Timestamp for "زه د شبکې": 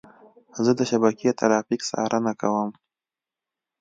0.63-1.31